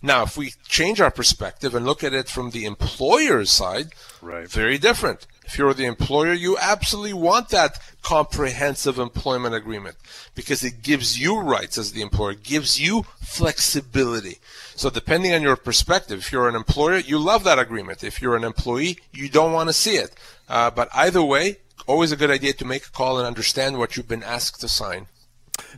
[0.02, 3.92] Now, if we change our perspective and look at it from the employer's side,
[4.22, 4.48] right.
[4.48, 5.26] very different.
[5.44, 9.96] If you're the employer, you absolutely want that comprehensive employment agreement
[10.34, 14.38] because it gives you rights as the employer, gives you flexibility.
[14.76, 18.04] So depending on your perspective, if you're an employer, you love that agreement.
[18.04, 20.14] If you're an employee, you don't want to see it.
[20.48, 21.56] Uh, but either way,
[21.88, 24.68] always a good idea to make a call and understand what you've been asked to
[24.68, 25.06] sign.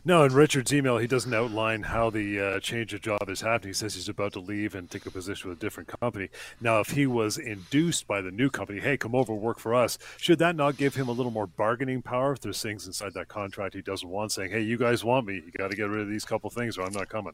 [0.05, 3.69] No, in Richard's email, he doesn't outline how the uh, change of job is happening.
[3.69, 6.29] He says he's about to leave and take a position with a different company.
[6.59, 9.97] Now, if he was induced by the new company, hey, come over, work for us,
[10.17, 13.27] should that not give him a little more bargaining power if there's things inside that
[13.27, 16.01] contract he doesn't want, saying, hey, you guys want me, you got to get rid
[16.01, 17.33] of these couple things or I'm not coming?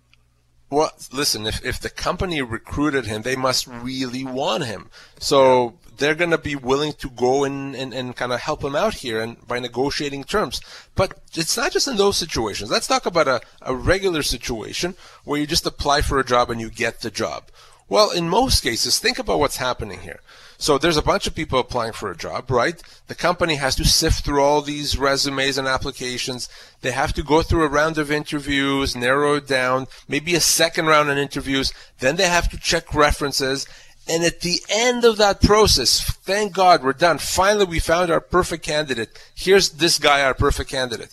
[0.69, 4.89] Well, listen, if, if the company recruited him, they must really want him.
[5.17, 8.75] So they're going to be willing to go and, and, and kind of help him
[8.75, 10.59] out here and by negotiating terms.
[10.93, 12.69] But it's not just in those situations.
[12.69, 16.59] Let's talk about a, a regular situation where you just apply for a job and
[16.59, 17.45] you get the job.
[17.89, 20.19] Well, in most cases, think about what's happening here.
[20.59, 22.81] So there's a bunch of people applying for a job, right?
[23.07, 26.49] The company has to sift through all these resumes and applications.
[26.81, 30.87] They have to go through a round of interviews, narrow it down, maybe a second
[30.87, 31.71] round of interviews.
[31.99, 33.67] Then they have to check references.
[34.09, 37.19] And at the end of that process, thank God we're done.
[37.19, 39.09] Finally, we found our perfect candidate.
[39.35, 41.11] Here's this guy, our perfect candidate.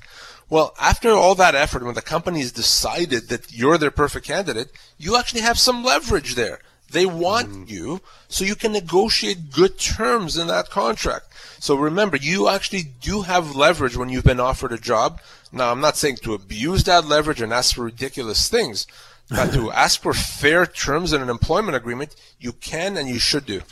[0.48, 4.70] Well, after all that effort, when the company has decided that you're their perfect candidate,
[4.96, 6.60] you actually have some leverage there.
[6.90, 7.68] They want mm.
[7.68, 11.26] you so you can negotiate good terms in that contract.
[11.58, 15.20] So remember, you actually do have leverage when you've been offered a job.
[15.50, 18.86] Now, I'm not saying to abuse that leverage and ask for ridiculous things,
[19.30, 23.46] but to ask for fair terms in an employment agreement, you can and you should
[23.46, 23.62] do.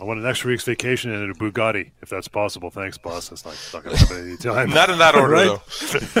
[0.00, 2.70] I want an extra week's vacation and a Bugatti, if that's possible.
[2.70, 3.28] Thanks, boss.
[3.28, 4.70] That's not, not going to happen any time.
[4.70, 5.62] not in that order, though.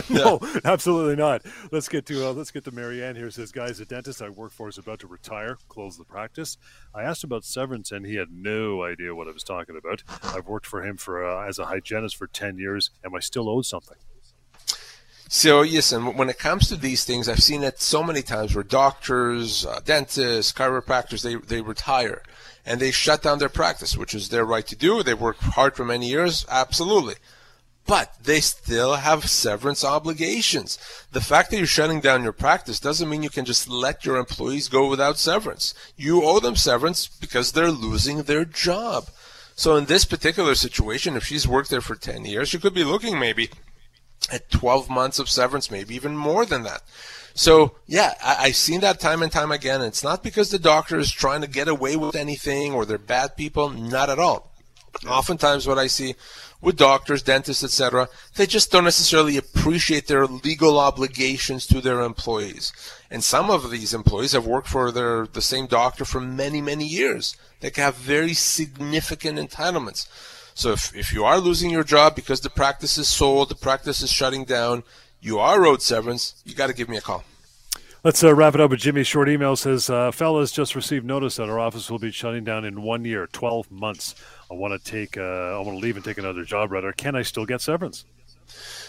[0.10, 1.42] no, absolutely not.
[1.72, 3.30] Let's get to uh, let's get to Marianne here.
[3.30, 6.58] Says, guys, a dentist I work for is about to retire, close the practice.
[6.94, 10.02] I asked about severance, and he had no idea what I was talking about.
[10.22, 12.90] I've worked for him for uh, as a hygienist for ten years.
[13.04, 13.96] Am I still owed something?
[15.28, 18.54] So yes, and when it comes to these things, I've seen it so many times
[18.54, 22.22] where doctors, uh, dentists, chiropractors, they they retire
[22.64, 25.02] and they shut down their practice, which is their right to do.
[25.02, 27.14] They worked hard for many years, absolutely.
[27.84, 30.78] But they still have severance obligations.
[31.10, 34.16] The fact that you're shutting down your practice doesn't mean you can just let your
[34.16, 35.74] employees go without severance.
[35.96, 39.08] You owe them severance because they're losing their job.
[39.56, 42.84] So in this particular situation, if she's worked there for 10 years, she could be
[42.84, 43.50] looking maybe
[44.30, 46.82] at 12 months of severance, maybe even more than that.
[47.34, 49.82] So yeah, I, have seen that time and time again.
[49.82, 53.36] It's not because the doctor is trying to get away with anything or they're bad
[53.36, 53.70] people.
[53.70, 54.52] Not at all.
[55.08, 56.14] Oftentimes, what I see
[56.60, 62.72] with doctors, dentists, etc., they just don't necessarily appreciate their legal obligations to their employees.
[63.10, 66.86] And some of these employees have worked for their the same doctor for many, many
[66.86, 67.36] years.
[67.60, 70.06] They can have very significant entitlements.
[70.54, 74.02] So if, if you are losing your job because the practice is sold, the practice
[74.02, 74.84] is shutting down,
[75.22, 77.24] you are owed severance, you got to give me a call.
[78.04, 79.54] Let's uh, wrap it up with Jimmy's short email.
[79.54, 83.04] Says, uh, fellas, just received notice that our office will be shutting down in one
[83.04, 84.16] year, 12 months.
[84.50, 86.72] I want to take, uh, I want to leave and take another job.
[86.72, 88.04] Rather, can I still get severance?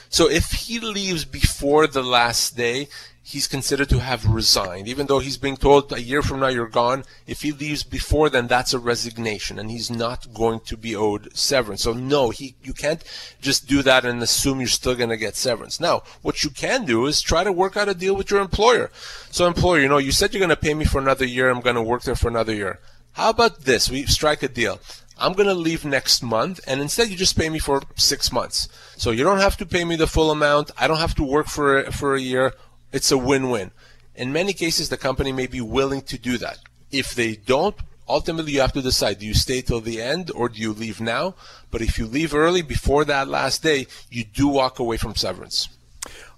[0.09, 2.87] So if he leaves before the last day,
[3.23, 4.87] he's considered to have resigned.
[4.87, 8.29] Even though he's being told a year from now you're gone, if he leaves before
[8.29, 11.83] then, that's a resignation, and he's not going to be owed severance.
[11.83, 13.03] So no, he you can't
[13.41, 15.79] just do that and assume you're still going to get severance.
[15.79, 18.91] Now, what you can do is try to work out a deal with your employer.
[19.31, 21.49] So employer, you know, you said you're going to pay me for another year.
[21.49, 22.79] I'm going to work there for another year.
[23.13, 23.89] How about this?
[23.89, 24.81] We strike a deal.
[25.17, 28.67] I'm going to leave next month, and instead you just pay me for six months.
[28.97, 30.71] So you don't have to pay me the full amount.
[30.77, 32.53] I don't have to work for for a year.
[32.93, 33.71] It's a win-win.
[34.15, 36.59] In many cases, the company may be willing to do that.
[36.91, 37.75] If they don't,
[38.07, 41.01] ultimately you have to decide: do you stay till the end or do you leave
[41.01, 41.33] now?
[41.71, 45.69] But if you leave early before that last day, you do walk away from severance.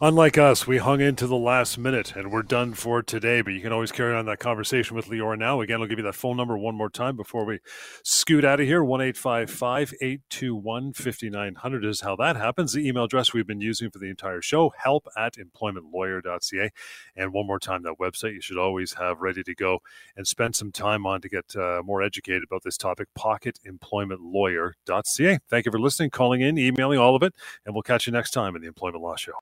[0.01, 3.61] Unlike us, we hung into the last minute and we're done for today, but you
[3.61, 5.61] can always carry on that conversation with Lior now.
[5.61, 7.59] Again, I'll give you that phone number one more time before we
[8.03, 8.83] scoot out of here.
[8.83, 12.73] 1 821 5900 is how that happens.
[12.73, 16.69] The email address we've been using for the entire show help at employmentlawyer.ca.
[17.15, 19.79] And one more time, that website you should always have ready to go
[20.17, 25.39] and spend some time on to get uh, more educated about this topic pocketemploymentlawyer.ca.
[25.49, 27.33] Thank you for listening, calling in, emailing, all of it,
[27.65, 29.33] and we'll catch you next time in the Employment Law Show.